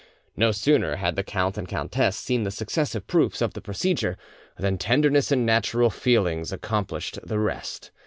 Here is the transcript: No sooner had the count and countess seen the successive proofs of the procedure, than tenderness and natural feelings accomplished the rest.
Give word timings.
No 0.35 0.51
sooner 0.51 0.95
had 0.95 1.15
the 1.15 1.21
count 1.21 1.59
and 1.59 1.67
countess 1.67 2.17
seen 2.17 2.41
the 2.41 2.49
successive 2.49 3.05
proofs 3.05 3.39
of 3.39 3.53
the 3.53 3.61
procedure, 3.61 4.17
than 4.57 4.79
tenderness 4.79 5.31
and 5.31 5.45
natural 5.45 5.91
feelings 5.91 6.51
accomplished 6.51 7.19
the 7.23 7.37
rest. 7.37 7.91